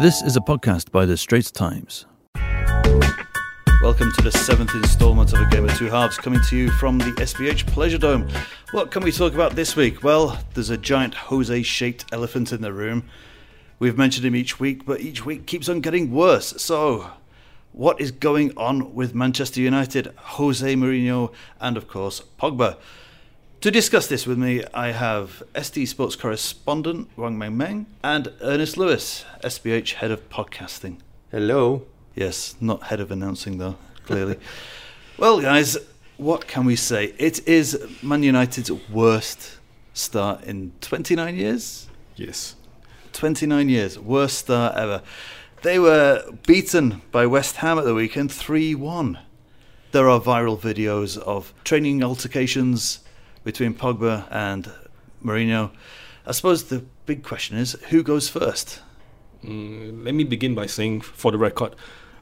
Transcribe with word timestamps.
This 0.00 0.22
is 0.22 0.36
a 0.36 0.40
podcast 0.40 0.90
by 0.90 1.06
the 1.06 1.16
Straits 1.16 1.52
Times. 1.52 2.06
Welcome 3.80 4.10
to 4.12 4.22
the 4.22 4.32
seventh 4.32 4.74
instalment 4.74 5.32
of 5.32 5.40
A 5.40 5.48
Game 5.50 5.68
of 5.68 5.78
Two 5.78 5.86
Halves, 5.86 6.16
coming 6.16 6.40
to 6.48 6.56
you 6.56 6.68
from 6.72 6.98
the 6.98 7.12
SPH 7.12 7.68
Pleasure 7.68 7.96
Dome. 7.96 8.28
What 8.72 8.90
can 8.90 9.04
we 9.04 9.12
talk 9.12 9.34
about 9.34 9.54
this 9.54 9.76
week? 9.76 10.02
Well, 10.02 10.36
there's 10.54 10.70
a 10.70 10.76
giant 10.76 11.14
Jose 11.14 11.62
shaped 11.62 12.06
elephant 12.10 12.50
in 12.50 12.60
the 12.60 12.72
room. 12.72 13.04
We've 13.78 13.96
mentioned 13.96 14.26
him 14.26 14.34
each 14.34 14.58
week, 14.58 14.84
but 14.84 15.00
each 15.00 15.24
week 15.24 15.46
keeps 15.46 15.68
on 15.68 15.80
getting 15.80 16.10
worse. 16.10 16.60
So, 16.60 17.12
what 17.70 18.00
is 18.00 18.10
going 18.10 18.52
on 18.56 18.96
with 18.96 19.14
Manchester 19.14 19.60
United, 19.60 20.12
Jose 20.16 20.74
Mourinho, 20.74 21.32
and 21.60 21.76
of 21.76 21.86
course, 21.86 22.20
Pogba? 22.40 22.78
To 23.64 23.70
discuss 23.70 24.06
this 24.08 24.26
with 24.26 24.36
me, 24.36 24.62
I 24.74 24.90
have 24.90 25.42
ST 25.58 25.88
Sports 25.88 26.16
correspondent 26.16 27.08
Wang 27.16 27.38
Meng 27.38 27.56
Meng 27.56 27.86
and 28.02 28.30
Ernest 28.42 28.76
Luis, 28.76 29.24
SPH 29.42 29.94
head 29.94 30.10
of 30.10 30.28
podcasting. 30.28 30.98
Hello. 31.30 31.86
Yes, 32.14 32.56
not 32.60 32.82
head 32.82 33.00
of 33.00 33.10
announcing 33.10 33.56
though, 33.56 33.76
clearly. 34.04 34.36
well, 35.18 35.40
guys, 35.40 35.78
what 36.18 36.46
can 36.46 36.66
we 36.66 36.76
say? 36.76 37.14
It 37.16 37.48
is 37.48 37.80
Man 38.02 38.22
United's 38.22 38.70
worst 38.70 39.56
start 39.94 40.44
in 40.44 40.72
29 40.82 41.34
years. 41.34 41.88
Yes. 42.16 42.56
29 43.14 43.70
years, 43.70 43.98
worst 43.98 44.40
start 44.40 44.76
ever. 44.76 45.00
They 45.62 45.78
were 45.78 46.22
beaten 46.46 47.00
by 47.10 47.24
West 47.24 47.56
Ham 47.56 47.78
at 47.78 47.86
the 47.86 47.94
weekend 47.94 48.30
3 48.30 48.74
1. 48.74 49.18
There 49.92 50.10
are 50.10 50.20
viral 50.20 50.58
videos 50.58 51.16
of 51.16 51.54
training 51.64 52.02
altercations 52.04 52.98
between 53.44 53.74
Pogba 53.74 54.26
and 54.30 54.70
Mourinho. 55.22 55.70
I 56.26 56.32
suppose 56.32 56.64
the 56.64 56.84
big 57.06 57.22
question 57.22 57.56
is 57.56 57.72
who 57.90 58.02
goes 58.02 58.28
first? 58.28 58.80
Mm, 59.44 60.04
let 60.04 60.14
me 60.14 60.24
begin 60.24 60.54
by 60.54 60.66
saying, 60.66 61.02
for 61.02 61.30
the 61.30 61.38
record, 61.38 61.76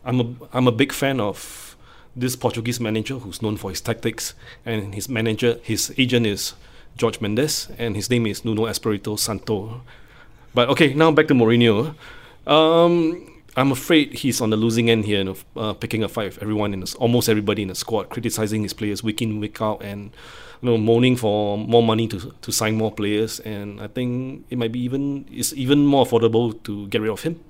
I'm 0.05 0.21
a, 0.21 0.35
I'm 0.53 0.67
a 0.67 0.73
big 0.73 0.93
fan 0.93 1.21
of 1.21 1.77
this 2.15 2.37
Portuguese 2.37 2.81
manager 2.81 3.15
who's 3.15 3.41
known 3.41 3.57
for 3.57 3.71
his 3.71 3.81
tactics, 3.81 4.35
and 4.67 4.95
his 4.95 5.09
manager, 5.09 5.59
his 5.63 5.95
agent 5.97 6.27
is 6.27 6.55
George 6.97 7.21
Mendes, 7.21 7.69
and 7.79 7.97
his 7.97 8.11
name 8.11 8.27
is 8.27 8.45
Nuno 8.45 8.67
Espirito 8.67 9.17
Santo. 9.17 9.83
But 10.53 10.69
okay, 10.71 10.93
now 10.93 11.11
back 11.13 11.29
to 11.29 11.35
Mourinho. 11.35 11.95
Um, 12.47 13.42
I'm 13.57 13.71
afraid 13.71 14.15
he's 14.15 14.41
on 14.41 14.51
the 14.51 14.57
losing 14.57 14.89
end 14.89 15.05
here, 15.05 15.19
you 15.19 15.25
know, 15.25 15.37
uh, 15.57 15.73
picking 15.75 16.03
a 16.03 16.09
fight 16.09 16.33
with 16.33 16.43
everyone 16.43 16.73
in 16.73 16.81
the, 16.81 16.97
almost 16.99 17.29
everybody 17.29 17.63
in 17.63 17.69
the 17.69 17.75
squad, 17.75 18.09
criticizing 18.09 18.63
his 18.63 18.73
players 18.73 19.03
week 19.03 19.21
in 19.21 19.41
week 19.41 19.61
out, 19.61 19.83
and 19.83 20.11
you 20.63 20.71
know 20.71 20.79
moaning 20.79 21.17
for 21.17 21.59
more 21.59 21.83
money 21.83 22.09
to 22.09 22.35
to 22.41 22.53
sign 22.53 22.77
more 22.77 22.91
players. 22.91 23.41
And 23.41 23.81
I 23.81 23.89
think 23.89 24.47
it 24.49 24.57
might 24.57 24.73
be 24.73 24.81
even 24.81 25.27
it's 25.31 25.53
even 25.53 25.85
more 25.85 26.07
affordable 26.07 26.63
to 26.65 26.87
get 26.89 27.03
rid 27.03 27.11
of 27.11 27.23
him. 27.23 27.41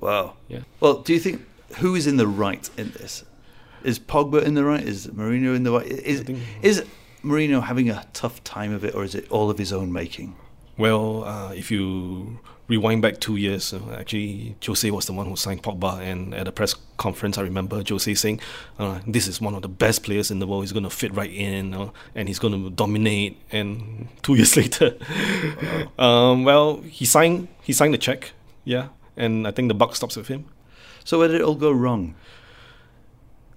Wow. 0.00 0.34
Yeah. 0.48 0.60
Well, 0.80 0.94
do 0.94 1.12
you 1.14 1.20
think 1.20 1.42
who 1.78 1.94
is 1.94 2.06
in 2.06 2.16
the 2.16 2.26
right 2.26 2.68
in 2.76 2.90
this? 2.90 3.24
Is 3.84 3.98
Pogba 3.98 4.42
in 4.42 4.54
the 4.54 4.64
right? 4.64 4.82
Is 4.82 5.06
Mourinho 5.06 5.54
in 5.54 5.62
the 5.62 5.72
right? 5.72 5.86
Is 5.86 6.22
think- 6.22 6.40
is 6.62 6.84
Mourinho 7.22 7.62
having 7.62 7.88
a 7.88 8.04
tough 8.12 8.42
time 8.42 8.72
of 8.72 8.84
it, 8.84 8.94
or 8.94 9.04
is 9.04 9.14
it 9.14 9.30
all 9.30 9.48
of 9.48 9.58
his 9.58 9.72
own 9.72 9.92
making? 9.92 10.34
Well, 10.76 11.24
uh, 11.24 11.52
if 11.52 11.70
you 11.70 12.38
rewind 12.66 13.02
back 13.02 13.20
two 13.20 13.36
years, 13.36 13.72
uh, 13.72 13.96
actually, 13.98 14.56
Jose 14.66 14.90
was 14.90 15.06
the 15.06 15.12
one 15.12 15.26
who 15.26 15.36
signed 15.36 15.62
Pogba, 15.62 16.00
and 16.00 16.34
at 16.34 16.48
a 16.48 16.52
press 16.52 16.74
conference, 16.96 17.38
I 17.38 17.42
remember 17.42 17.82
Jose 17.88 18.12
saying, 18.14 18.40
uh, 18.78 19.00
"This 19.06 19.28
is 19.28 19.40
one 19.40 19.54
of 19.54 19.62
the 19.62 19.68
best 19.68 20.02
players 20.02 20.30
in 20.30 20.38
the 20.38 20.46
world. 20.46 20.64
He's 20.64 20.72
going 20.72 20.84
to 20.84 20.90
fit 20.90 21.14
right 21.14 21.30
in, 21.30 21.74
uh, 21.74 21.90
and 22.14 22.28
he's 22.28 22.38
going 22.38 22.54
to 22.54 22.70
dominate." 22.70 23.38
And 23.52 24.08
two 24.22 24.34
years 24.34 24.56
later, 24.60 24.96
um, 25.98 26.44
well, 26.44 26.80
he 26.80 27.04
signed 27.04 27.48
he 27.62 27.72
signed 27.72 27.94
the 27.94 27.98
check, 27.98 28.32
yeah, 28.64 28.88
and 29.16 29.46
I 29.46 29.52
think 29.52 29.68
the 29.68 29.74
buck 29.74 29.94
stops 29.94 30.16
with 30.16 30.28
him. 30.28 30.46
So 31.04 31.18
where 31.18 31.28
did 31.28 31.40
it 31.40 31.44
all 31.44 31.54
go 31.54 31.70
wrong? 31.70 32.14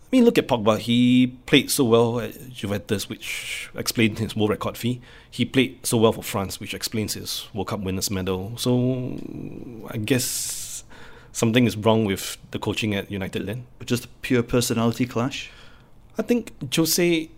I 0.07 0.15
mean, 0.15 0.23
look 0.23 0.37
at 0.37 0.47
Pogba. 0.47 0.79
He 0.79 1.35
played 1.45 1.69
so 1.69 1.83
well 1.83 2.21
at 2.21 2.49
Juventus, 2.49 3.09
which 3.09 3.69
explains 3.75 4.19
his 4.19 4.37
world 4.37 4.51
record 4.51 4.77
fee. 4.77 5.01
He 5.29 5.43
played 5.43 5.85
so 5.85 5.97
well 5.97 6.13
for 6.13 6.23
France, 6.23 6.61
which 6.61 6.73
explains 6.73 7.15
his 7.15 7.45
World 7.53 7.67
Cup 7.67 7.81
winners 7.81 8.09
medal. 8.09 8.53
So 8.55 9.19
I 9.89 9.97
guess 9.97 10.85
something 11.33 11.65
is 11.65 11.75
wrong 11.75 12.05
with 12.05 12.37
the 12.51 12.59
coaching 12.59 12.95
at 12.95 13.11
United 13.11 13.47
then. 13.47 13.65
Just 13.83 14.05
a 14.05 14.07
pure 14.21 14.43
personality 14.43 15.05
clash? 15.05 15.51
I 16.17 16.21
think 16.21 16.53
Jose, 16.73 17.29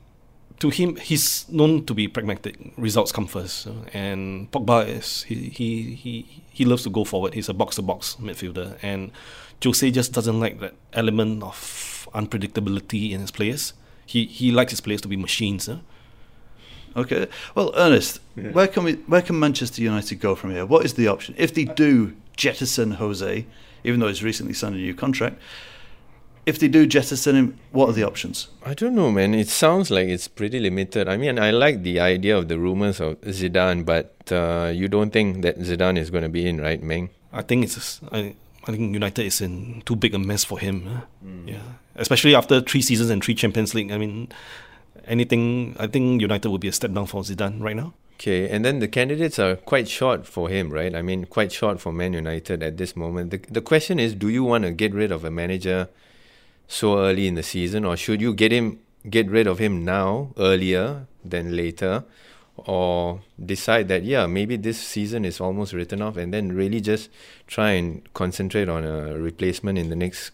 to 0.59 0.69
him, 0.69 0.97
he's 0.97 1.47
known 1.49 1.85
to 1.85 1.93
be 1.93 2.07
pragmatic. 2.07 2.73
Results 2.77 3.11
come 3.11 3.27
first, 3.27 3.67
and 3.93 4.51
Pogba 4.51 4.87
is 4.87 5.23
he 5.23 5.49
he 5.49 5.95
he, 5.95 6.43
he 6.51 6.65
loves 6.65 6.83
to 6.83 6.89
go 6.89 7.03
forward. 7.03 7.33
He's 7.33 7.49
a 7.49 7.53
box 7.53 7.77
to 7.77 7.81
box 7.81 8.17
midfielder, 8.19 8.77
and 8.81 9.11
Jose 9.63 9.89
just 9.91 10.13
doesn't 10.13 10.39
like 10.39 10.59
that 10.59 10.73
element 10.93 11.43
of 11.43 12.07
unpredictability 12.13 13.11
in 13.11 13.21
his 13.21 13.31
players. 13.31 13.73
He 14.05 14.25
he 14.25 14.51
likes 14.51 14.71
his 14.71 14.81
players 14.81 15.01
to 15.01 15.07
be 15.07 15.17
machines. 15.17 15.67
Huh? 15.67 15.77
Okay. 16.95 17.27
Well, 17.55 17.71
Ernest, 17.75 18.19
where 18.35 18.67
can 18.67 18.83
we 18.83 18.93
where 18.93 19.21
can 19.21 19.39
Manchester 19.39 19.81
United 19.81 20.19
go 20.19 20.35
from 20.35 20.51
here? 20.51 20.65
What 20.65 20.83
is 20.85 20.95
the 20.95 21.07
option 21.07 21.35
if 21.37 21.53
they 21.53 21.65
do 21.65 22.15
jettison 22.35 22.91
Jose, 22.91 23.45
even 23.83 23.99
though 23.99 24.07
he's 24.07 24.23
recently 24.23 24.53
signed 24.53 24.75
a 24.75 24.79
new 24.79 24.93
contract? 24.93 25.39
If 26.49 26.57
they 26.57 26.67
do 26.67 26.87
jettison 26.87 27.35
him, 27.35 27.47
what 27.71 27.89
are 27.89 27.93
the 27.93 28.03
options? 28.03 28.47
I 28.65 28.73
don't 28.73 28.95
know, 28.95 29.11
man. 29.11 29.35
It 29.35 29.49
sounds 29.49 29.91
like 29.91 30.07
it's 30.07 30.27
pretty 30.27 30.59
limited. 30.59 31.07
I 31.07 31.15
mean, 31.15 31.37
I 31.37 31.51
like 31.51 31.83
the 31.83 31.99
idea 31.99 32.35
of 32.39 32.47
the 32.47 32.57
rumors 32.57 32.99
of 32.99 33.21
Zidane, 33.21 33.85
but 33.85 34.09
uh, 34.31 34.71
you 34.73 34.87
don't 34.87 35.11
think 35.11 35.43
that 35.43 35.59
Zidane 35.59 35.97
is 36.03 36.09
going 36.09 36.23
to 36.23 36.33
be 36.39 36.47
in, 36.49 36.59
right, 36.59 36.81
Meng? 36.81 37.09
I 37.31 37.43
think 37.43 37.65
it's 37.65 38.01
I, 38.11 38.35
I 38.65 38.71
think 38.71 38.93
United 38.93 39.25
is 39.25 39.41
in 39.41 39.83
too 39.85 39.95
big 39.95 40.13
a 40.15 40.19
mess 40.19 40.43
for 40.43 40.57
him. 40.59 40.75
huh? 40.85 41.01
Yeah, 41.45 41.67
especially 41.95 42.33
after 42.35 42.61
three 42.61 42.81
seasons 42.81 43.09
and 43.11 43.23
three 43.23 43.35
Champions 43.35 43.75
League. 43.75 43.91
I 43.91 43.97
mean, 43.97 44.29
anything. 45.05 45.75
I 45.79 45.87
think 45.87 46.21
United 46.21 46.49
would 46.49 46.61
be 46.61 46.67
a 46.67 46.73
step 46.73 46.93
down 46.93 47.05
for 47.05 47.21
Zidane 47.21 47.61
right 47.61 47.75
now. 47.75 47.93
Okay, 48.15 48.49
and 48.49 48.65
then 48.65 48.79
the 48.79 48.87
candidates 48.87 49.39
are 49.39 49.55
quite 49.55 49.87
short 49.87 50.27
for 50.27 50.49
him, 50.49 50.71
right? 50.71 50.93
I 50.93 51.01
mean, 51.01 51.23
quite 51.25 51.53
short 51.53 51.79
for 51.79 51.93
Man 51.93 52.11
United 52.11 52.61
at 52.61 52.75
this 52.75 52.95
moment. 52.95 53.31
The, 53.31 53.37
the 53.49 53.61
question 53.61 53.97
is, 53.97 54.13
do 54.13 54.27
you 54.27 54.43
want 54.43 54.65
to 54.65 54.71
get 54.71 54.93
rid 54.93 55.11
of 55.11 55.23
a 55.23 55.31
manager 55.31 55.87
so 56.69 56.99
early 56.99 57.25
in 57.27 57.33
the 57.35 57.43
season, 57.43 57.83
or 57.83 57.97
should 57.97 58.21
you 58.21 58.33
get 58.33 58.51
him 58.53 58.79
get 59.09 59.27
rid 59.29 59.47
of 59.47 59.57
him 59.59 59.83
now, 59.83 60.31
earlier 60.37 61.07
than 61.25 61.55
later, 61.55 62.03
or 62.55 63.21
decide 63.43 63.87
that 63.89 64.03
yeah, 64.03 64.27
maybe 64.27 64.55
this 64.55 64.77
season 64.79 65.25
is 65.25 65.39
almost 65.41 65.73
written 65.73 66.01
off, 66.01 66.15
and 66.15 66.31
then 66.33 66.51
really 66.53 66.79
just 66.79 67.09
try 67.47 67.71
and 67.71 68.07
concentrate 68.13 68.69
on 68.69 68.83
a 68.85 69.17
replacement 69.17 69.77
in 69.79 69.89
the 69.89 69.95
next 69.95 70.31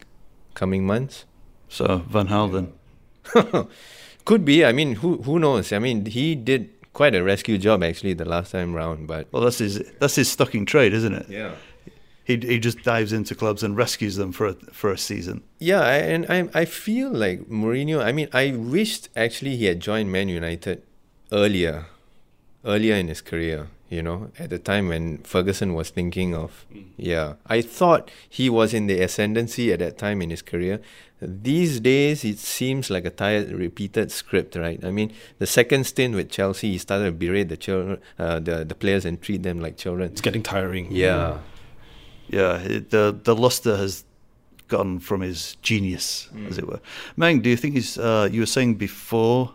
coming 0.54 0.86
months? 0.86 1.26
So 1.70 2.04
Van 2.10 2.28
Halen. 2.28 2.74
Could 4.26 4.44
be. 4.44 4.66
I 4.66 4.72
mean, 4.72 4.96
who 4.96 5.22
who 5.24 5.40
knows? 5.40 5.72
I 5.72 5.80
mean, 5.80 6.06
he 6.06 6.36
did 6.36 6.70
quite 6.94 7.14
a 7.16 7.24
rescue 7.24 7.58
job 7.58 7.84
actually 7.84 8.14
the 8.14 8.26
last 8.26 8.52
time 8.52 8.74
round, 8.74 9.08
but 9.08 9.28
Well, 9.32 9.44
that's 9.44 9.60
his 9.60 9.80
that's 10.00 10.16
his 10.16 10.30
stuck 10.32 10.56
in 10.56 10.66
trade, 10.66 10.94
isn't 10.94 11.14
it? 11.14 11.28
yeah. 11.30 11.56
He 12.26 12.38
he 12.38 12.60
just 12.60 12.82
dives 12.84 13.14
into 13.14 13.36
clubs 13.36 13.62
and 13.64 13.78
rescues 13.78 14.16
them 14.16 14.32
for 14.32 14.48
a, 14.48 14.54
for 14.74 14.92
a 14.92 14.98
season. 14.98 15.44
Yeah, 15.60 15.86
and 15.86 16.26
I 16.28 16.50
I 16.62 16.66
feel 16.66 17.12
like 17.12 17.48
Mourinho. 17.48 18.04
I 18.04 18.12
mean, 18.12 18.30
I 18.34 18.52
wished 18.52 19.10
actually 19.16 19.56
he 19.58 19.66
had 19.66 19.80
joined 19.80 20.12
Man 20.12 20.28
United 20.28 20.82
earlier, 21.32 21.86
earlier 22.66 22.96
in 22.96 23.08
his 23.08 23.22
career. 23.22 23.68
You 23.88 24.02
know, 24.02 24.32
at 24.40 24.50
the 24.50 24.58
time 24.58 24.88
when 24.88 25.20
Ferguson 25.20 25.76
was 25.76 25.92
thinking 25.92 26.34
of, 26.34 26.66
yeah, 26.98 27.36
I 27.46 27.62
thought 27.62 28.10
he 28.28 28.50
was 28.50 28.74
in 28.74 28.88
the 28.88 29.00
ascendancy 29.00 29.72
at 29.72 29.78
that 29.80 30.00
time 30.00 30.24
in 30.24 30.32
his 30.32 30.42
career. 30.42 30.82
These 31.22 31.80
days, 31.82 32.26
it 32.26 32.40
seems 32.40 32.90
like 32.90 33.06
a 33.06 33.12
tired, 33.12 33.52
repeated 33.52 34.12
script, 34.12 34.56
right? 34.56 34.84
I 34.84 34.90
mean, 34.90 35.14
the 35.38 35.46
second 35.46 35.86
stint 35.86 36.16
with 36.16 36.32
Chelsea, 36.32 36.72
he 36.72 36.78
started 36.80 37.06
to 37.06 37.12
berate 37.12 37.50
the 37.50 37.58
children, 37.58 38.00
uh, 38.18 38.40
the 38.40 38.66
the 38.66 38.76
players, 38.76 39.06
and 39.06 39.22
treat 39.22 39.44
them 39.44 39.62
like 39.62 39.78
children. 39.78 40.10
It's 40.12 40.22
getting 40.22 40.44
tiring. 40.44 40.92
Yeah. 40.92 40.98
Yeah, 41.16 41.38
it, 42.40 42.90
the 42.90 43.18
the 43.24 43.36
luster 43.36 43.78
has 43.78 44.04
gone 44.68 45.00
from 45.00 45.22
his 45.22 45.56
genius, 45.62 46.30
as 46.50 46.58
it 46.58 46.68
were. 46.68 46.80
Meng, 47.16 47.42
do 47.42 47.50
you 47.50 47.58
think 47.58 47.76
he's? 47.76 47.98
Uh, 47.98 48.28
you 48.32 48.42
were 48.42 48.46
saying 48.46 48.76
before 48.76 49.54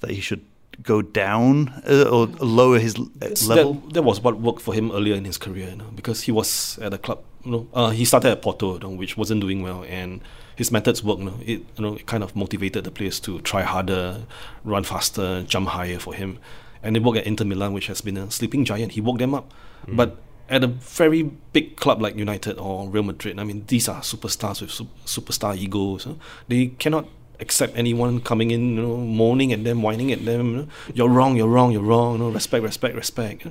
that 0.00 0.10
he 0.10 0.20
should 0.20 0.44
go 0.82 1.02
down 1.02 1.68
uh, 1.88 2.04
or 2.04 2.26
lower 2.40 2.78
his 2.78 2.96
uh, 2.96 3.28
level. 3.46 3.74
That, 3.74 3.94
that 3.94 4.02
was 4.02 4.20
what 4.20 4.40
worked 4.40 4.62
for 4.62 4.74
him 4.74 4.90
earlier 4.90 5.14
in 5.14 5.24
his 5.24 5.38
career, 5.38 5.70
you 5.70 5.76
know, 5.76 5.90
because 5.94 6.22
he 6.22 6.32
was 6.32 6.78
at 6.80 6.94
a 6.94 6.98
club. 6.98 7.22
You 7.44 7.50
know, 7.50 7.68
uh, 7.74 7.90
he 7.90 8.04
started 8.04 8.30
at 8.30 8.42
Porto, 8.42 8.74
you 8.74 8.78
know, 8.80 8.90
which 8.90 9.16
wasn't 9.16 9.40
doing 9.40 9.62
well, 9.62 9.84
and 9.88 10.20
his 10.56 10.70
methods 10.70 11.02
worked. 11.02 11.20
You 11.20 11.26
know, 11.26 11.38
it 11.40 11.58
you 11.76 11.82
know 11.82 11.94
it 11.96 12.06
kind 12.06 12.22
of 12.22 12.34
motivated 12.36 12.84
the 12.84 12.90
players 12.90 13.20
to 13.20 13.40
try 13.40 13.62
harder, 13.62 14.22
run 14.64 14.84
faster, 14.84 15.42
jump 15.42 15.68
higher 15.68 15.98
for 15.98 16.14
him, 16.14 16.38
and 16.82 16.96
it 16.96 17.02
worked 17.02 17.18
at 17.18 17.26
Inter 17.26 17.44
Milan, 17.44 17.72
which 17.72 17.88
has 17.88 18.00
been 18.00 18.16
a 18.16 18.30
sleeping 18.30 18.64
giant. 18.64 18.92
He 18.92 19.00
woke 19.00 19.18
them 19.18 19.34
up, 19.34 19.52
but 19.88 20.16
at 20.48 20.64
a 20.64 20.66
very 20.66 21.22
big 21.52 21.76
club 21.76 22.00
like 22.02 22.16
United 22.16 22.58
or 22.58 22.88
Real 22.88 23.02
Madrid, 23.02 23.38
I 23.38 23.44
mean, 23.44 23.64
these 23.66 23.88
are 23.88 24.00
superstars 24.00 24.60
with 24.60 24.70
su- 24.70 24.88
superstar 25.06 25.56
egos. 25.56 26.04
huh? 26.04 26.14
They 26.48 26.68
cannot 26.78 27.08
accept 27.40 27.76
anyone 27.76 28.20
coming 28.20 28.50
in, 28.50 28.76
you 28.76 28.82
know, 28.82 28.96
moaning 28.96 29.52
at 29.52 29.64
them, 29.64 29.82
whining 29.82 30.12
at 30.12 30.24
them. 30.24 30.50
You 30.50 30.56
know, 30.56 30.68
you're 30.94 31.08
wrong, 31.08 31.36
you're 31.36 31.48
wrong, 31.48 31.72
you're 31.72 31.82
wrong. 31.82 32.14
You 32.14 32.18
know, 32.18 32.30
respect, 32.30 32.62
respect, 32.62 32.94
respect. 32.94 33.46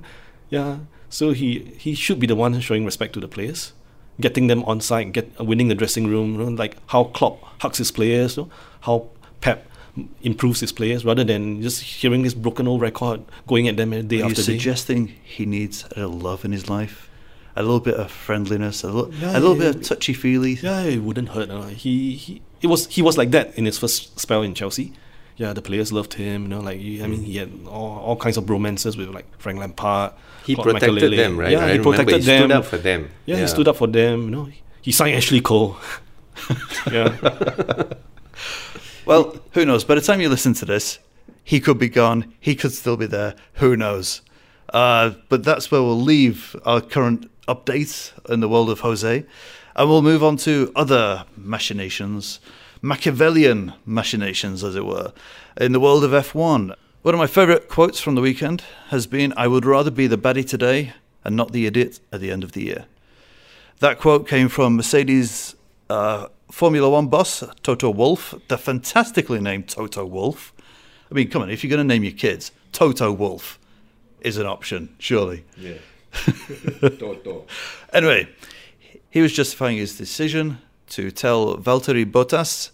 Yeah. 0.49 0.79
So 1.09 1.31
he 1.31 1.73
he 1.77 1.93
should 1.93 2.19
be 2.19 2.27
the 2.27 2.35
one 2.35 2.59
showing 2.61 2.85
respect 2.85 3.13
to 3.13 3.19
the 3.19 3.27
players, 3.27 3.73
getting 4.19 4.47
them 4.47 4.63
on 4.63 4.79
side, 4.79 5.11
get 5.11 5.37
winning 5.39 5.67
the 5.67 5.75
dressing 5.75 6.07
room, 6.07 6.33
you 6.33 6.45
know, 6.45 6.51
like 6.51 6.77
how 6.87 7.05
Klopp 7.05 7.41
hugs 7.61 7.79
his 7.79 7.91
players, 7.91 8.37
you 8.37 8.43
know, 8.43 8.49
how 8.81 9.09
Pep 9.41 9.67
improves 10.21 10.59
his 10.61 10.71
players, 10.71 11.03
rather 11.05 11.23
than 11.23 11.61
just 11.61 11.81
hearing 11.81 12.23
this 12.23 12.33
broken 12.33 12.67
old 12.67 12.81
record 12.81 13.21
going 13.47 13.67
at 13.67 13.77
them 13.77 13.91
day 14.07 14.17
Are 14.17 14.19
you 14.19 14.23
after 14.25 14.35
day. 14.35 14.41
suggesting 14.43 15.13
he 15.23 15.45
needs 15.45 15.83
a 15.95 15.99
little 16.01 16.17
love 16.17 16.45
in 16.45 16.51
his 16.51 16.69
life? 16.69 17.09
A 17.55 17.61
little 17.61 17.81
bit 17.81 17.95
of 17.95 18.09
friendliness, 18.09 18.83
a 18.83 18.87
little, 18.91 19.13
Yeah, 19.15 19.31
a 19.31 19.39
little 19.39 19.57
yeah, 19.57 19.71
bit 19.71 19.75
of 19.75 19.81
touchy 19.83 20.13
feely. 20.13 20.53
Yeah, 20.53 20.83
it 20.83 20.99
wouldn't 20.99 21.29
hurt. 21.29 21.49
Uh. 21.49 21.63
He, 21.67 22.13
he 22.15 22.41
it 22.61 22.67
was 22.67 22.87
he 22.87 23.01
was 23.01 23.17
like 23.17 23.31
that 23.31 23.57
in 23.57 23.65
his 23.65 23.77
first 23.77 24.17
spell 24.19 24.41
in 24.41 24.53
Chelsea. 24.53 24.93
Yeah, 25.35 25.51
the 25.51 25.61
players 25.61 25.91
loved 25.91 26.13
him. 26.13 26.43
You 26.43 26.47
know, 26.47 26.59
like 26.61 26.77
I 26.77 27.07
mean, 27.07 27.23
he 27.23 27.37
had 27.37 27.51
all, 27.67 27.97
all 27.99 28.15
kinds 28.15 28.37
of 28.37 28.49
romances 28.49 28.95
with 28.95 29.09
like 29.09 29.25
Frank 29.39 29.59
Lampard. 29.59 30.13
He 30.45 30.55
Claude 30.55 30.67
protected 30.75 31.03
Makelele. 31.03 31.17
them, 31.17 31.37
right? 31.37 31.51
Yeah, 31.51 31.57
I 31.59 31.61
he 31.73 31.77
remember 31.79 31.89
protected 31.91 32.19
he 32.21 32.25
them. 32.25 32.39
stood 32.43 32.51
up 32.51 32.65
for 32.65 32.77
them. 32.77 33.09
Yeah, 33.25 33.35
he 33.37 33.47
stood 33.47 33.67
up 33.67 33.75
for 33.75 33.87
them. 33.87 34.23
You 34.25 34.29
know, 34.31 34.49
he 34.81 34.91
signed 34.93 35.15
Ashley 35.17 35.41
Cole. 35.41 35.75
yeah, 36.91 37.09
Well, 39.05 39.37
who 39.53 39.65
knows? 39.65 39.83
By 39.83 39.95
the 39.95 40.01
time 40.01 40.21
you 40.21 40.29
listen 40.29 40.53
to 40.55 40.65
this, 40.65 40.99
he 41.43 41.59
could 41.59 41.79
be 41.79 41.89
gone. 41.89 42.33
He 42.39 42.55
could 42.55 42.71
still 42.71 42.97
be 42.97 43.07
there. 43.07 43.35
Who 43.53 43.75
knows? 43.75 44.21
Uh, 44.71 45.11
but 45.27 45.43
that's 45.43 45.71
where 45.71 45.81
we'll 45.81 45.99
leave 45.99 46.55
our 46.65 46.81
current 46.81 47.29
updates 47.47 48.11
in 48.29 48.41
the 48.41 48.47
world 48.47 48.69
of 48.69 48.81
Jose. 48.81 49.25
And 49.75 49.89
we'll 49.89 50.01
move 50.01 50.23
on 50.23 50.37
to 50.37 50.71
other 50.75 51.25
machinations, 51.35 52.39
Machiavellian 52.81 53.73
machinations, 53.85 54.63
as 54.63 54.75
it 54.75 54.85
were, 54.85 55.13
in 55.57 55.71
the 55.71 55.79
world 55.79 56.03
of 56.03 56.11
F1. 56.11 56.75
One 57.01 57.15
of 57.15 57.19
my 57.19 57.27
favourite 57.27 57.69
quotes 57.69 57.99
from 57.99 58.13
the 58.13 58.21
weekend 58.21 58.63
has 58.89 59.07
been 59.07 59.33
I 59.35 59.47
would 59.47 59.65
rather 59.65 59.89
be 59.89 60.05
the 60.05 60.17
baddie 60.17 60.47
today 60.47 60.93
and 61.23 61.35
not 61.35 61.51
the 61.51 61.65
idiot 61.65 61.99
at 62.11 62.21
the 62.21 62.31
end 62.31 62.43
of 62.43 62.51
the 62.51 62.63
year. 62.63 62.85
That 63.79 63.99
quote 63.99 64.27
came 64.27 64.49
from 64.49 64.75
Mercedes 64.75 65.55
uh, 65.89 66.27
Formula 66.51 66.89
One 66.89 67.07
boss, 67.07 67.43
Toto 67.63 67.89
Wolff, 67.89 68.35
the 68.49 68.57
fantastically 68.57 69.39
named 69.39 69.69
Toto 69.69 70.05
Wolff. 70.05 70.53
I 71.09 71.13
mean, 71.13 71.29
come 71.29 71.41
on, 71.41 71.49
if 71.49 71.63
you're 71.63 71.69
going 71.69 71.85
to 71.87 71.93
name 71.93 72.03
your 72.03 72.13
kids, 72.13 72.51
Toto 72.71 73.11
Wolff 73.11 73.57
is 74.19 74.37
an 74.37 74.45
option, 74.45 74.95
surely. 74.99 75.45
Yeah. 75.57 75.77
Toto. 76.81 77.45
Anyway, 77.93 78.29
he 79.09 79.21
was 79.21 79.33
justifying 79.33 79.77
his 79.77 79.97
decision 79.97 80.59
to 80.89 81.09
tell 81.09 81.57
Valtteri 81.57 82.05
Bottas 82.05 82.71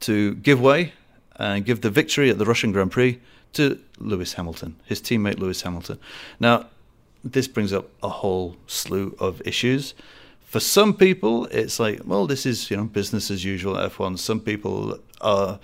to 0.00 0.34
give 0.36 0.60
way 0.60 0.92
and 1.36 1.64
give 1.64 1.80
the 1.80 1.90
victory 1.90 2.30
at 2.30 2.38
the 2.38 2.46
Russian 2.46 2.72
Grand 2.72 2.92
Prix 2.92 3.20
to 3.54 3.78
Lewis 3.98 4.34
Hamilton, 4.34 4.76
his 4.84 5.00
teammate 5.00 5.38
Lewis 5.38 5.62
Hamilton. 5.62 5.98
Now, 6.38 6.66
this 7.24 7.48
brings 7.48 7.72
up 7.72 7.90
a 8.02 8.08
whole 8.08 8.56
slew 8.66 9.16
of 9.18 9.42
issues. 9.44 9.94
For 10.48 10.60
some 10.60 10.94
people, 10.94 11.44
it's 11.50 11.78
like, 11.78 12.00
well, 12.06 12.26
this 12.26 12.46
is 12.46 12.70
you 12.70 12.76
know 12.78 12.84
business 12.84 13.30
as 13.30 13.44
usual 13.44 13.76
at 13.76 13.92
F1. 13.92 14.18
Some 14.18 14.40
people 14.40 14.98
are, 15.20 15.58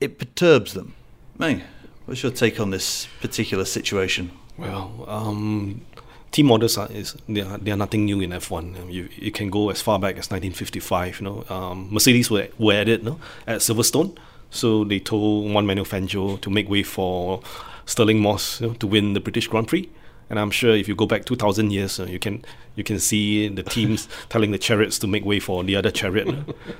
it 0.00 0.18
perturbs 0.18 0.72
them. 0.72 0.94
May, 1.38 1.62
what's 2.06 2.22
your 2.22 2.32
take 2.32 2.58
on 2.58 2.70
this 2.70 3.06
particular 3.20 3.66
situation? 3.66 4.30
Well, 4.56 5.04
um, 5.06 5.82
team 6.30 6.50
orders 6.50 6.78
are 6.78 6.90
is 6.90 7.14
they 7.28 7.42
are, 7.42 7.58
they 7.58 7.70
are 7.70 7.76
nothing 7.76 8.06
new 8.06 8.20
in 8.22 8.30
F1. 8.30 8.80
Um, 8.80 8.88
You 8.88 9.10
you 9.14 9.30
can 9.30 9.50
go 9.50 9.68
as 9.68 9.82
far 9.82 9.98
back 9.98 10.16
as 10.16 10.30
1955. 10.30 11.20
You 11.20 11.24
know, 11.26 11.44
um, 11.50 11.88
Mercedes 11.90 12.30
were 12.30 12.48
were 12.58 12.80
at 12.80 12.88
it, 12.88 13.04
no, 13.04 13.20
at 13.46 13.58
Silverstone. 13.58 14.16
So 14.50 14.84
they 14.84 15.00
told 15.00 15.52
Juan 15.52 15.66
Manuel 15.66 15.84
Fangio 15.86 16.40
to 16.40 16.50
make 16.50 16.66
way 16.70 16.82
for 16.82 17.42
Stirling 17.84 18.20
Moss 18.20 18.60
you 18.60 18.68
know, 18.68 18.74
to 18.74 18.86
win 18.86 19.12
the 19.12 19.20
British 19.20 19.48
Grand 19.48 19.68
Prix. 19.68 19.90
And 20.32 20.40
I'm 20.40 20.50
sure 20.50 20.74
if 20.74 20.88
you 20.88 20.94
go 20.94 21.04
back 21.04 21.26
2,000 21.26 21.72
years, 21.72 22.00
uh, 22.00 22.04
you 22.04 22.18
can 22.18 22.42
you 22.74 22.82
can 22.82 22.98
see 22.98 23.48
the 23.48 23.62
teams 23.62 24.08
telling 24.30 24.50
the 24.50 24.56
chariots 24.56 24.98
to 25.00 25.06
make 25.06 25.26
way 25.26 25.38
for 25.40 25.62
the 25.62 25.76
other 25.76 25.90
chariot. 25.90 26.26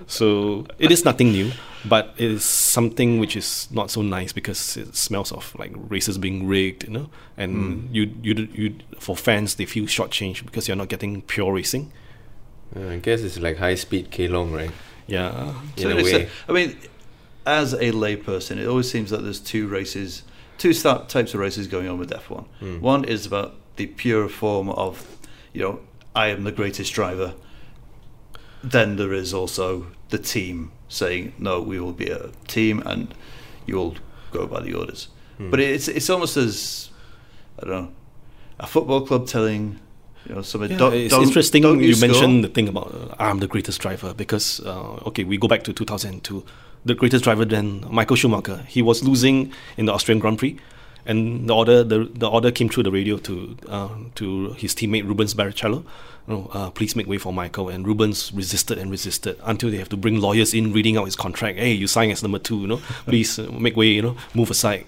so 0.07 0.67
it 0.79 0.91
is 0.91 1.05
nothing 1.05 1.33
new, 1.33 1.53
but 1.85 2.15
it 2.17 2.31
is 2.31 2.47
something 2.47 3.19
which 3.19 3.37
is 3.37 3.69
not 3.71 3.91
so 3.91 4.01
nice 4.01 4.33
because 4.33 4.79
it 4.79 4.97
smells 4.97 5.33
of 5.33 5.55
like 5.59 5.71
races 5.75 6.17
being 6.17 6.49
rigged, 6.49 6.85
you 6.85 6.91
know. 6.95 7.11
And 7.37 7.95
you, 7.95 8.15
you 8.23 8.49
you 8.55 8.75
for 8.99 9.15
fans 9.15 9.57
they 9.57 9.67
feel 9.67 9.85
shortchanged 9.85 10.47
because 10.47 10.67
you're 10.67 10.79
not 10.79 10.89
getting 10.89 11.21
pure 11.21 11.53
racing. 11.53 11.93
Uh, 12.75 12.89
I 12.89 12.97
guess 13.01 13.21
it's 13.21 13.39
like 13.39 13.59
high 13.59 13.75
speed 13.75 14.11
K 14.11 14.29
Long, 14.29 14.51
right? 14.51 14.71
Yeah, 15.07 15.53
In 15.77 15.91
a 15.91 15.97
way. 15.97 16.31
I 16.49 16.53
mean, 16.53 16.79
as 17.45 17.75
a 17.75 17.93
layperson, 17.93 18.57
it 18.57 18.67
always 18.67 18.91
seems 18.91 19.11
that 19.11 19.19
there's 19.19 19.41
two 19.41 19.69
races, 19.69 20.23
two 20.63 20.73
types 20.73 21.35
of 21.35 21.41
races 21.41 21.67
going 21.67 21.89
on 21.89 21.99
with 21.99 22.11
F1. 22.11 22.45
Hmm. 22.61 22.81
One 22.81 23.05
is 23.05 23.27
about 23.27 23.55
the 23.77 23.87
pure 23.87 24.29
form 24.29 24.69
of, 24.71 25.19
you 25.53 25.61
know, 25.63 25.81
I 26.15 26.29
am 26.29 26.45
the 26.45 26.53
greatest 26.53 26.93
driver. 26.95 27.35
Then 28.63 28.97
there 28.97 29.13
is 29.13 29.35
also 29.35 29.87
the 30.11 30.19
team 30.19 30.71
saying, 30.89 31.33
no, 31.39 31.61
we 31.61 31.81
will 31.81 31.93
be 31.93 32.09
a 32.11 32.31
team 32.47 32.81
and 32.87 33.13
you 33.67 33.75
will 33.77 33.97
go 34.31 34.47
by 34.47 34.61
the 34.61 34.73
orders. 34.75 35.09
Hmm. 35.39 35.51
But 35.51 35.59
it's 35.61 35.89
it's 35.89 36.09
almost 36.11 36.37
as, 36.37 36.91
I 37.59 37.65
don't 37.67 37.71
know, 37.83 37.93
a 38.61 38.67
football 38.67 39.01
club 39.09 39.27
telling, 39.27 39.81
you 40.29 40.35
know, 40.37 40.43
somebody, 40.43 40.75
Yeah, 40.75 40.79
don't, 40.79 40.95
it's 40.95 41.15
don't- 41.15 41.25
interesting 41.27 41.63
don't 41.63 41.81
you 41.81 41.95
score." 41.95 42.09
mentioned 42.09 42.45
the 42.45 42.49
thing 42.57 42.69
about 42.69 42.89
uh, 42.95 43.15
I'm 43.19 43.41
the 43.41 43.49
greatest 43.49 43.81
driver 43.81 44.15
because 44.15 44.61
uh, 44.65 45.09
okay 45.09 45.25
we 45.25 45.39
go 45.39 45.49
back 45.49 45.63
to 45.65 45.73
2002 45.73 46.45
the 46.85 46.95
greatest 46.95 47.25
driver 47.25 47.45
than 47.45 47.85
Michael 47.91 48.17
Schumacher 48.17 48.65
he 48.69 48.83
was 48.83 49.03
losing 49.05 49.53
in 49.77 49.87
the 49.87 49.93
Austrian 49.93 50.19
Grand 50.19 50.39
Prix 50.39 50.57
and 51.07 51.49
the 51.49 51.55
order 51.55 51.83
the, 51.85 52.05
the 52.15 52.29
order 52.29 52.51
came 52.51 52.69
through 52.69 52.83
the 52.85 52.91
radio 52.93 53.17
to 53.19 53.57
uh, 53.69 53.89
to 54.17 54.53
his 54.53 54.75
teammate 54.75 55.05
Rubens 55.07 55.35
Barrichello 55.35 55.85
you 56.29 56.35
know, 56.35 56.51
uh, 56.53 56.71
please 56.71 56.95
make 56.95 57.09
way 57.09 57.19
for 57.19 57.33
Michael 57.33 57.69
and 57.69 57.85
Rubens 57.87 58.33
resisted 58.33 58.79
and 58.79 58.91
resisted 58.91 59.37
until 59.43 59.71
they 59.71 59.79
have 59.79 59.89
to 59.89 59.97
bring 59.97 60.21
lawyers 60.21 60.55
in 60.55 60.73
reading 60.73 60.97
out 60.97 61.05
his 61.07 61.17
contract 61.17 61.59
hey 61.59 61.73
you 61.73 61.87
sign 61.87 62.11
as 62.11 62.23
number 62.23 62.39
two 62.39 62.61
you 62.61 62.67
know 62.67 62.77
please 63.07 63.39
uh, 63.39 63.51
make 63.53 63.77
way 63.77 63.89
you 63.89 64.03
know 64.03 64.17
move 64.35 64.51
aside 64.51 64.87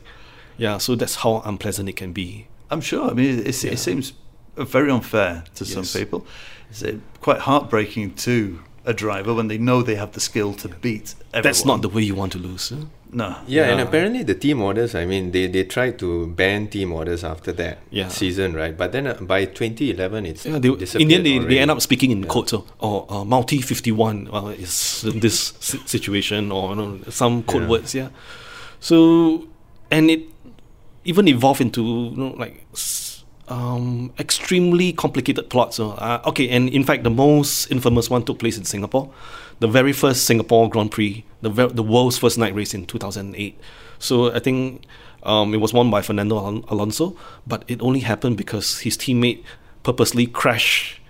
yeah 0.56 0.78
so 0.78 0.94
that's 0.94 1.16
how 1.16 1.42
unpleasant 1.44 1.88
it 1.88 1.96
can 1.96 2.12
be 2.12 2.46
I'm 2.70 2.80
sure. 2.80 3.10
I 3.10 3.12
mean, 3.14 3.38
Yeah. 3.38 3.44
it 3.48 3.78
seems 3.78 4.14
very 4.56 4.90
unfair 4.90 5.44
to 5.56 5.64
some 5.64 5.84
people. 5.84 6.26
It's 6.70 6.82
uh, 6.82 6.96
quite 7.20 7.38
heartbreaking 7.40 8.14
to 8.14 8.60
a 8.86 8.92
driver 8.92 9.32
when 9.34 9.48
they 9.48 9.58
know 9.58 9.82
they 9.82 9.94
have 9.96 10.12
the 10.12 10.20
skill 10.20 10.52
to 10.54 10.68
beat 10.68 11.14
everyone. 11.32 11.42
that's 11.42 11.64
not 11.64 11.82
the 11.82 11.88
way 11.88 12.02
you 12.02 12.14
want 12.14 12.32
to 12.32 12.38
lose 12.38 12.68
huh? 12.68 12.84
no. 13.12 13.36
Yeah, 13.46 13.70
and 13.70 13.80
apparently 13.80 14.22
the 14.24 14.34
team 14.34 14.60
orders, 14.60 14.94
I 14.94 15.06
mean, 15.06 15.30
they, 15.30 15.46
they 15.46 15.62
tried 15.64 15.98
to 16.00 16.26
ban 16.26 16.66
team 16.68 16.92
orders 16.92 17.22
after 17.24 17.52
that 17.52 17.78
Yeah. 17.90 18.08
season, 18.08 18.54
right? 18.54 18.76
But 18.76 18.90
then 18.92 19.06
uh, 19.06 19.14
by 19.20 19.44
2011, 19.44 20.26
it's 20.26 20.44
Yeah, 20.44 20.58
they, 20.58 20.68
in 20.68 20.76
the 21.08 21.14
end, 21.14 21.24
they, 21.26 21.36
already. 21.38 21.54
they 21.54 21.60
end 21.60 21.70
up 21.70 21.80
speaking 21.80 22.10
in 22.10 22.22
Yeah. 22.24 22.28
quotes. 22.28 22.52
Oh, 22.52 22.64
oh 22.80 23.06
uh, 23.20 23.24
multi 23.24 23.60
51 23.62 24.28
uh, 24.32 24.46
is 24.48 25.02
this 25.14 25.54
situation, 25.86 26.50
or 26.50 26.70
you 26.70 26.74
know, 26.74 26.98
some 27.10 27.42
code 27.44 27.62
Yeah. 27.62 27.68
words, 27.68 27.94
yeah. 27.94 28.08
So, 28.80 29.46
and 29.92 30.10
it 30.10 30.22
even 31.04 31.28
evolved 31.28 31.60
into, 31.60 31.82
you 31.82 32.16
know, 32.16 32.34
like, 32.36 32.66
s- 32.72 33.13
um, 33.48 34.12
extremely 34.18 34.92
complicated 34.92 35.50
plots. 35.50 35.78
Uh, 35.78 35.90
uh, 35.90 36.22
okay, 36.26 36.48
and 36.48 36.68
in 36.68 36.84
fact, 36.84 37.04
the 37.04 37.10
most 37.10 37.70
infamous 37.70 38.08
one 38.10 38.24
took 38.24 38.38
place 38.38 38.56
in 38.58 38.64
Singapore. 38.64 39.12
The 39.60 39.68
very 39.68 39.92
first 39.92 40.24
Singapore 40.24 40.68
Grand 40.68 40.90
Prix, 40.90 41.24
the, 41.42 41.50
ver- 41.50 41.68
the 41.68 41.82
world's 41.82 42.18
first 42.18 42.38
night 42.38 42.54
race 42.54 42.74
in 42.74 42.86
2008. 42.86 43.58
So 43.98 44.32
I 44.32 44.38
think 44.40 44.84
um, 45.22 45.54
it 45.54 45.58
was 45.58 45.72
won 45.72 45.90
by 45.90 46.02
Fernando 46.02 46.38
Alon- 46.38 46.64
Alonso, 46.68 47.16
but 47.46 47.64
it 47.68 47.80
only 47.80 48.00
happened 48.00 48.36
because 48.36 48.80
his 48.80 48.96
teammate 48.96 49.42
purposely 49.82 50.26
crashed 50.26 51.00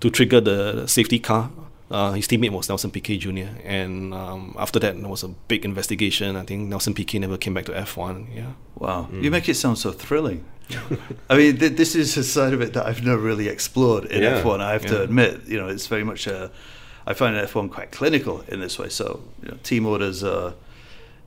to 0.00 0.10
trigger 0.10 0.40
the 0.40 0.86
safety 0.86 1.18
car. 1.18 1.50
Uh, 1.90 2.12
his 2.12 2.26
teammate 2.26 2.50
was 2.50 2.68
Nelson 2.68 2.90
Piquet 2.90 3.18
Jr. 3.18 3.56
And 3.64 4.12
um, 4.12 4.54
after 4.58 4.78
that, 4.80 4.98
there 4.98 5.08
was 5.08 5.22
a 5.22 5.28
big 5.28 5.64
investigation. 5.64 6.34
I 6.34 6.42
think 6.42 6.68
Nelson 6.68 6.92
Piquet 6.94 7.20
never 7.20 7.36
came 7.36 7.54
back 7.54 7.66
to 7.66 7.72
F1. 7.72 8.34
Yeah. 8.34 8.52
Wow. 8.76 9.08
Mm. 9.12 9.22
You 9.22 9.30
make 9.30 9.48
it 9.48 9.54
sound 9.54 9.78
so 9.78 9.92
thrilling. 9.92 10.44
I 11.30 11.36
mean, 11.36 11.58
th- 11.58 11.76
this 11.76 11.94
is 11.94 12.16
a 12.16 12.24
side 12.24 12.52
of 12.54 12.60
it 12.60 12.72
that 12.72 12.86
I've 12.86 13.04
never 13.04 13.20
really 13.20 13.48
explored 13.48 14.06
in 14.06 14.22
Yeah. 14.22 14.42
F1. 14.42 14.60
I 14.60 14.72
have 14.72 14.86
to 14.86 15.02
admit, 15.02 15.42
you 15.46 15.58
know, 15.58 15.68
it's 15.68 15.86
very 15.86 16.04
much 16.04 16.26
a. 16.26 16.50
I 17.06 17.12
find 17.12 17.36
F1 17.36 17.70
quite 17.70 17.90
clinical 17.92 18.40
in 18.48 18.60
this 18.60 18.78
way. 18.78 18.88
So, 18.88 19.22
you 19.42 19.50
know, 19.50 19.58
team 19.62 19.84
orders 19.84 20.24
uh, 20.24 20.54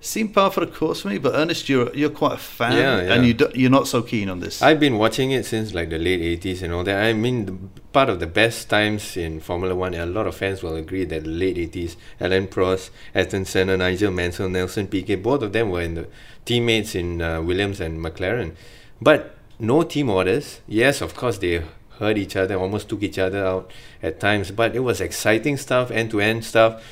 seem 0.02 0.30
par 0.30 0.50
for 0.52 0.66
the 0.66 0.72
course 0.72 1.02
for 1.02 1.10
me. 1.10 1.20
But 1.20 1.36
Ernest, 1.36 1.70
you're 1.70 1.94
you're 1.96 2.10
quite 2.10 2.34
a 2.34 2.38
fan, 2.38 2.74
Yeah, 2.74 3.02
yeah. 3.02 3.14
and 3.14 3.26
you 3.28 3.36
do, 3.36 3.48
you're 3.54 3.70
not 3.70 3.88
so 3.88 4.02
keen 4.02 4.28
on 4.28 4.40
this. 4.40 4.62
I've 4.64 4.80
been 4.80 4.98
watching 4.98 5.30
it 5.32 5.46
since 5.46 5.76
like 5.76 5.90
the 5.92 6.00
late 6.00 6.42
80s 6.42 6.64
and 6.64 6.74
all 6.74 6.84
that. 6.84 7.04
I 7.04 7.14
mean, 7.14 7.46
the, 7.46 7.54
part 7.94 8.10
of 8.10 8.20
the 8.20 8.26
best 8.28 8.70
times 8.72 9.16
in 9.18 9.40
Formula 9.40 9.76
One, 9.76 9.94
and 9.94 10.02
a 10.04 10.14
lot 10.14 10.26
of 10.26 10.36
fans 10.36 10.64
will 10.64 10.76
agree 10.76 11.06
that 11.06 11.24
the 11.26 11.30
late 11.30 11.58
80s, 11.58 11.96
Alain 12.20 12.48
Prost, 12.48 12.90
Ayrton 13.14 13.46
Senna, 13.46 13.78
Nigel 13.78 14.12
Mansell, 14.12 14.50
Nelson 14.50 14.88
Piquet, 14.88 15.16
both 15.18 15.44
of 15.44 15.54
them 15.54 15.70
were 15.70 15.82
in 15.82 15.94
the 15.94 16.08
teammates 16.46 16.96
in 16.96 17.22
uh, 17.22 17.40
Williams 17.42 17.80
and 17.80 18.00
McLaren. 18.04 18.56
But 19.02 19.36
no 19.60 19.84
team 19.84 20.10
orders. 20.10 20.62
Yes, 20.68 21.02
of 21.02 21.16
course, 21.16 21.38
they 21.38 21.64
hurt 22.00 22.18
each 22.18 22.36
other, 22.36 22.56
almost 22.56 22.90
took 22.90 23.04
each 23.04 23.18
other 23.18 23.46
out 23.46 23.72
at 24.02 24.20
times, 24.20 24.52
but 24.52 24.76
it 24.76 24.80
was 24.80 25.02
exciting 25.02 25.58
stuff, 25.58 25.92
end 25.92 26.12
to 26.12 26.22
end 26.22 26.46
stuff. 26.46 26.84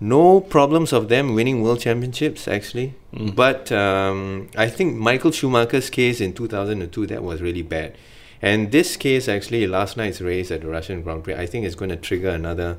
No 0.00 0.40
problems 0.40 0.92
of 0.92 1.08
them 1.08 1.34
winning 1.34 1.62
world 1.62 1.80
championships, 1.80 2.48
actually. 2.48 2.94
Mm. 3.14 3.34
But 3.34 3.72
um, 3.72 4.50
I 4.56 4.68
think 4.68 4.96
Michael 4.96 5.30
Schumacher's 5.30 5.88
case 5.88 6.20
in 6.20 6.32
2002, 6.34 7.06
that 7.06 7.22
was 7.22 7.40
really 7.40 7.62
bad. 7.62 7.96
And 8.42 8.72
this 8.72 8.96
case, 8.96 9.28
actually, 9.28 9.66
last 9.66 9.96
night's 9.96 10.20
race 10.20 10.50
at 10.50 10.60
the 10.60 10.68
Russian 10.68 11.02
Grand 11.02 11.24
Prix, 11.24 11.34
I 11.34 11.46
think 11.46 11.64
is 11.64 11.74
going 11.74 11.90
to 11.90 11.96
trigger 11.96 12.30
another 12.30 12.76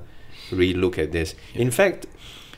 relook 0.51 0.99
at 0.99 1.11
this. 1.11 1.33
In 1.55 1.71
fact, 1.71 2.05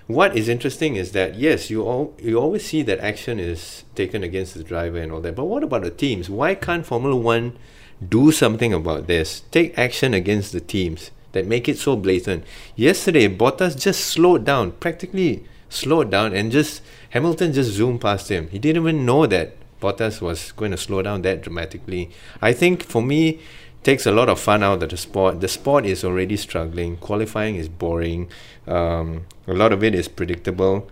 what 0.08 0.38
is 0.38 0.48
interesting 0.48 0.96
is 0.96 1.12
that 1.12 1.36
yes, 1.36 1.70
you 1.70 1.84
all 1.84 2.16
you 2.18 2.40
always 2.40 2.66
see 2.66 2.82
that 2.84 3.00
action 3.00 3.40
is 3.40 3.84
taken 3.94 4.24
against 4.24 4.54
the 4.54 4.64
driver 4.64 4.98
and 4.98 5.12
all 5.12 5.22
that. 5.22 5.36
But 5.36 5.46
what 5.46 5.64
about 5.64 5.84
the 5.84 5.92
teams? 5.92 6.30
Why 6.30 6.56
can't 6.56 6.86
Formula 6.86 7.16
One 7.16 7.58
do 8.08 8.32
something 8.32 8.74
about 8.74 9.08
this? 9.08 9.42
Take 9.52 9.78
action 9.78 10.14
against 10.14 10.54
the 10.54 10.62
teams 10.62 11.12
that 11.34 11.46
make 11.46 11.68
it 11.68 11.78
so 11.78 11.96
blatant. 11.96 12.46
Yesterday, 12.76 13.28
Bottas 13.28 13.80
just 13.80 14.06
slowed 14.06 14.46
down, 14.46 14.72
practically 14.72 15.46
slowed 15.70 16.10
down, 16.10 16.34
and 16.34 16.52
just 16.52 16.82
Hamilton 17.10 17.52
just 17.52 17.72
zoomed 17.72 18.00
past 18.00 18.30
him. 18.30 18.48
He 18.50 18.60
didn't 18.60 18.82
even 18.82 19.06
know 19.06 19.28
that 19.28 19.56
Bottas 19.82 20.22
was 20.22 20.54
going 20.54 20.72
to 20.72 20.78
slow 20.78 21.02
down 21.02 21.22
that 21.24 21.42
dramatically. 21.42 22.10
I 22.42 22.54
think 22.54 22.84
for 22.84 23.02
me, 23.02 23.42
takes 23.84 24.06
a 24.06 24.12
lot 24.12 24.28
of 24.30 24.40
fun 24.40 24.64
out 24.64 24.84
of 24.84 24.90
the 24.90 24.98
sport. 24.98 25.40
The 25.42 25.48
sport 25.48 25.86
is 25.86 26.04
already 26.04 26.36
struggling. 26.38 26.98
Qualifying 26.98 27.56
is 27.56 27.70
boring. 27.70 28.30
Um, 28.68 29.26
a 29.48 29.54
lot 29.54 29.72
of 29.72 29.84
it 29.84 29.96
is 29.96 30.08
predictable. 30.08 30.90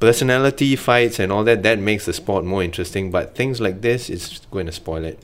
Personality 0.00 0.74
fights 0.74 1.20
and 1.20 1.30
all 1.30 1.44
that 1.44 1.62
that 1.62 1.78
makes 1.78 2.06
the 2.06 2.12
sport 2.12 2.44
more 2.44 2.62
interesting. 2.62 3.10
But 3.12 3.36
things 3.36 3.60
like 3.60 3.82
this 3.82 4.10
is 4.10 4.40
going 4.50 4.66
to 4.66 4.72
spoil 4.72 5.04
it. 5.04 5.20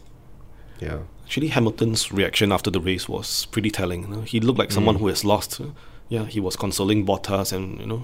Yeah. 0.80 0.98
Actually, 1.24 1.48
Hamilton's 1.48 2.12
reaction 2.12 2.52
after 2.52 2.70
the 2.70 2.80
race 2.80 3.08
was 3.08 3.46
pretty 3.46 3.70
telling. 3.70 4.02
You 4.02 4.08
know? 4.08 4.20
He 4.22 4.38
looked 4.38 4.58
like 4.60 4.70
someone 4.70 4.96
Mm. 4.96 5.00
who 5.00 5.06
has 5.08 5.24
lost. 5.24 5.60
Yeah, 6.08 6.26
he 6.26 6.38
was 6.40 6.54
consoling 6.56 7.04
Bottas, 7.06 7.52
and 7.52 7.80
you 7.80 7.86
know, 7.86 8.02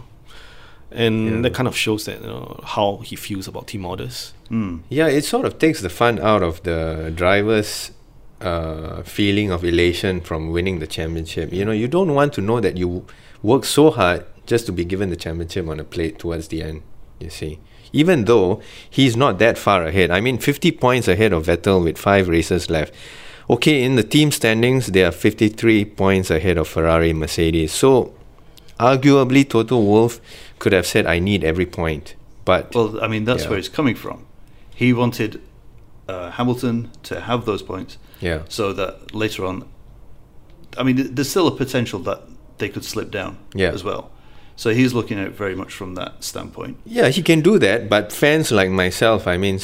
and 0.90 1.30
Yeah. 1.30 1.40
that 1.42 1.54
kind 1.54 1.68
of 1.68 1.76
shows 1.76 2.06
that 2.06 2.22
you 2.22 2.26
know, 2.26 2.58
how 2.64 2.98
he 3.04 3.14
feels 3.16 3.46
about 3.46 3.66
team 3.68 3.84
orders. 3.84 4.32
Hmm. 4.48 4.78
Yeah, 4.88 5.06
it 5.08 5.24
sort 5.24 5.44
of 5.44 5.58
takes 5.58 5.80
the 5.82 5.90
fun 5.90 6.18
out 6.18 6.42
of 6.42 6.62
the 6.62 7.12
driver's 7.14 7.90
uh, 8.40 9.02
feeling 9.02 9.50
of 9.50 9.64
elation 9.64 10.21
from 10.21 10.50
winning 10.50 10.78
the 10.78 10.87
championship. 10.87 11.52
You 11.52 11.64
know, 11.64 11.73
you 11.73 11.88
don't 11.88 12.14
want 12.14 12.33
to 12.35 12.40
know 12.40 12.61
that 12.61 12.76
you 12.76 13.04
worked 13.42 13.66
so 13.66 13.90
hard 13.90 14.25
just 14.47 14.66
to 14.66 14.73
be 14.73 14.85
given 14.85 15.11
the 15.11 15.16
championship 15.16 15.68
on 15.68 15.80
a 15.80 15.85
plate 15.85 16.18
towards 16.18 16.49
the 16.49 16.62
end, 16.62 16.83
you 17.18 17.30
see. 17.30 17.59
Even 17.92 18.25
though 18.26 18.61
he's 18.88 19.16
not 19.16 19.38
that 19.38 19.57
far 19.59 19.85
ahead. 19.85 20.11
I 20.11 20.21
mean, 20.21 20.38
50 20.38 20.73
points 20.73 21.09
ahead 21.09 21.33
of 21.33 21.47
Vettel 21.47 21.83
with 21.85 21.99
five 21.99 22.28
races 22.28 22.68
left. 22.68 22.92
Okay, 23.50 23.83
in 23.83 23.97
the 23.97 24.02
team 24.02 24.30
standings, 24.30 24.88
they 24.88 25.02
are 25.02 25.11
53 25.11 25.85
points 25.87 26.30
ahead 26.30 26.59
of 26.59 26.68
Ferrari 26.68 27.14
Mercedes. 27.14 27.73
So, 27.73 28.12
arguably, 28.78 29.49
Toto 29.49 29.78
Wolff 29.80 30.21
could 30.59 30.73
have 30.75 30.87
said, 30.87 31.07
I 31.07 31.18
need 31.18 31.45
every 31.45 31.64
point. 31.66 32.14
But 32.45 32.75
Well, 32.75 33.02
I 33.02 33.09
mean, 33.09 33.25
that's 33.25 33.45
Yeah. 33.45 33.50
where 33.50 33.59
it's 33.59 33.68
coming 33.68 33.95
from. 33.95 34.26
He 34.75 34.92
wanted 34.92 35.40
uh, 36.09 36.30
Hamilton 36.33 36.90
to 37.02 37.21
have 37.21 37.45
those 37.45 37.62
points 37.62 37.99
yeah. 38.20 38.42
so 38.48 38.72
that 38.72 39.14
later 39.14 39.44
on, 39.44 39.64
I 40.76 40.82
mean, 40.82 41.14
there's 41.14 41.30
still 41.30 41.48
a 41.48 41.56
potential 41.56 42.00
that 42.00 42.22
they 42.58 42.68
could 42.68 42.84
slip 42.84 43.10
down 43.10 43.38
Yeah. 43.54 43.70
as 43.70 43.82
well. 43.84 44.10
So 44.56 44.70
he's 44.70 44.92
looking 44.92 45.18
at 45.20 45.26
it 45.28 45.32
very 45.37 45.54
much 45.54 45.72
from 45.72 45.94
that 45.94 46.25
standpoint. 46.25 46.78
Yeah, 46.84 47.08
he 47.08 47.22
can 47.22 47.40
do 47.40 47.58
that, 47.60 47.88
but 47.88 48.12
fans 48.12 48.50
like 48.50 48.70
myself, 48.70 49.26
I 49.28 49.37
mean, 49.37 49.60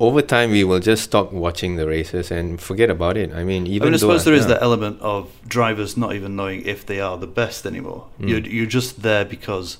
over 0.00 0.22
time 0.22 0.50
we 0.50 0.64
will 0.64 0.80
just 0.80 1.04
stop 1.04 1.32
watching 1.32 1.76
the 1.76 1.86
races 1.86 2.30
and 2.30 2.60
forget 2.60 2.90
about 2.90 3.16
it. 3.16 3.32
I 3.32 3.44
mean, 3.44 3.66
even 3.66 3.82
I 3.82 3.90
mean, 3.90 3.94
I 3.94 3.96
though 3.98 3.98
suppose 3.98 4.24
there 4.24 4.34
is 4.34 4.42
yeah. 4.42 4.54
that 4.54 4.62
element 4.62 5.00
of 5.00 5.30
drivers 5.46 5.96
not 5.96 6.14
even 6.14 6.34
knowing 6.34 6.62
if 6.62 6.86
they 6.86 6.98
are 6.98 7.18
the 7.18 7.26
best 7.26 7.66
anymore. 7.66 8.08
Mm. 8.18 8.28
You're, 8.28 8.40
you're 8.40 8.66
just 8.66 9.02
there 9.02 9.24
because 9.24 9.78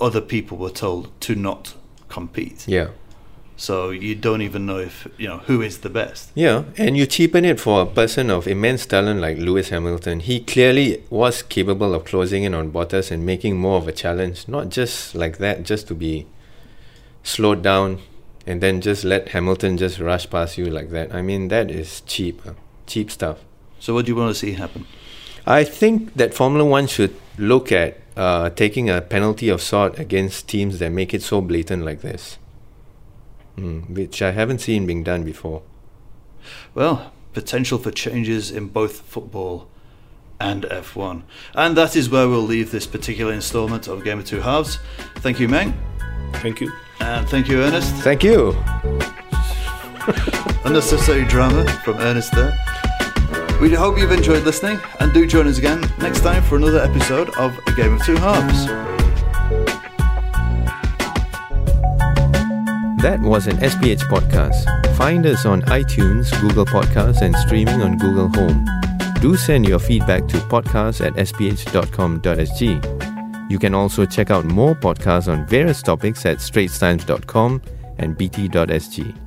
other 0.00 0.20
people 0.20 0.58
were 0.58 0.70
told 0.70 1.08
to 1.22 1.34
not 1.34 1.74
compete. 2.08 2.66
Yeah, 2.68 2.88
So 3.56 3.90
you 3.90 4.16
don't 4.16 4.42
even 4.42 4.66
know 4.66 4.78
if 4.78 5.06
you 5.16 5.28
know 5.28 5.38
who 5.38 5.62
is 5.62 5.78
the 5.78 5.90
best. 5.90 6.30
yeah, 6.34 6.64
and 6.76 6.96
you 6.96 7.06
cheapen 7.06 7.44
it 7.44 7.60
for 7.60 7.82
a 7.82 7.86
person 7.86 8.30
of 8.30 8.48
immense 8.48 8.84
talent 8.84 9.20
like 9.20 9.38
Lewis 9.38 9.68
Hamilton. 9.68 10.20
He 10.20 10.40
clearly 10.40 11.04
was 11.08 11.42
capable 11.42 11.94
of 11.94 12.04
closing 12.04 12.42
in 12.42 12.52
on 12.52 12.72
Bottas 12.72 13.10
and 13.10 13.24
making 13.24 13.56
more 13.56 13.78
of 13.78 13.86
a 13.86 13.92
challenge, 13.92 14.48
not 14.48 14.70
just 14.70 15.14
like 15.14 15.38
that, 15.38 15.62
just 15.62 15.86
to 15.88 15.94
be 15.94 16.26
slowed 17.22 17.62
down 17.62 18.00
and 18.46 18.60
then 18.60 18.80
just 18.80 19.04
let 19.04 19.28
Hamilton 19.28 19.76
just 19.76 19.98
rush 19.98 20.28
past 20.28 20.58
you 20.58 20.66
like 20.66 20.90
that. 20.90 21.14
I 21.14 21.22
mean, 21.22 21.48
that 21.48 21.70
is 21.70 22.02
cheap, 22.02 22.44
uh, 22.46 22.52
cheap 22.86 23.10
stuff. 23.10 23.38
So 23.80 23.94
what 23.94 24.06
do 24.06 24.12
you 24.12 24.16
want 24.16 24.34
to 24.34 24.38
see 24.38 24.52
happen? 24.52 24.86
I 25.46 25.64
think 25.64 26.14
that 26.14 26.34
Formula 26.34 26.64
One 26.64 26.86
should 26.86 27.14
look 27.38 27.70
at 27.72 27.98
uh, 28.16 28.50
taking 28.50 28.88
a 28.88 29.00
penalty 29.00 29.48
of 29.48 29.60
sort 29.60 29.98
against 29.98 30.48
teams 30.48 30.78
that 30.78 30.90
make 30.90 31.12
it 31.12 31.22
so 31.22 31.40
blatant 31.40 31.84
like 31.84 32.00
this, 32.00 32.38
mm, 33.56 33.88
which 33.90 34.22
I 34.22 34.32
haven't 34.32 34.60
seen 34.60 34.86
being 34.86 35.02
done 35.02 35.24
before. 35.24 35.62
Well, 36.74 37.12
potential 37.32 37.78
for 37.78 37.90
changes 37.90 38.50
in 38.50 38.68
both 38.68 39.02
football 39.02 39.68
and 40.40 40.64
F1. 40.64 41.22
And 41.54 41.76
that 41.76 41.96
is 41.96 42.10
where 42.10 42.28
we'll 42.28 42.42
leave 42.42 42.70
this 42.70 42.86
particular 42.86 43.32
installment 43.32 43.88
of 43.88 44.04
Game 44.04 44.18
of 44.18 44.26
Two 44.26 44.40
Halves. 44.40 44.78
Thank 45.16 45.40
you, 45.40 45.48
Meng. 45.48 45.74
Thank 46.34 46.60
you. 46.60 46.72
And 47.00 47.28
thank 47.28 47.48
you, 47.48 47.60
Ernest. 47.60 47.94
Thank 47.96 48.22
you. 48.22 48.52
Unnecessary 50.64 51.24
drama 51.24 51.66
from 51.84 51.96
Ernest 51.98 52.32
there. 52.32 52.56
We 53.60 53.72
hope 53.72 53.98
you've 53.98 54.12
enjoyed 54.12 54.44
listening 54.44 54.78
and 55.00 55.12
do 55.12 55.26
join 55.26 55.46
us 55.46 55.58
again 55.58 55.80
next 55.98 56.20
time 56.20 56.42
for 56.42 56.56
another 56.56 56.80
episode 56.80 57.30
of 57.36 57.56
A 57.66 57.72
Game 57.72 57.94
of 57.94 58.04
Two 58.04 58.16
Halves. 58.16 58.93
That 63.04 63.20
was 63.20 63.46
an 63.48 63.58
SPH 63.58 64.04
podcast. 64.08 64.64
Find 64.96 65.26
us 65.26 65.44
on 65.44 65.60
iTunes, 65.64 66.30
Google 66.40 66.64
Podcasts, 66.64 67.20
and 67.20 67.36
streaming 67.36 67.82
on 67.82 67.98
Google 67.98 68.28
Home. 68.28 68.64
Do 69.20 69.36
send 69.36 69.68
your 69.68 69.78
feedback 69.78 70.26
to 70.28 70.38
podcast 70.38 71.06
at 71.06 71.12
sph.com.sg. 71.12 72.70
You 73.50 73.58
can 73.58 73.74
also 73.74 74.06
check 74.06 74.30
out 74.30 74.46
more 74.46 74.74
podcasts 74.74 75.30
on 75.30 75.46
various 75.46 75.82
topics 75.82 76.24
at 76.24 76.38
straitstimes.com 76.38 77.60
and 77.98 78.16
bt.sg. 78.16 79.23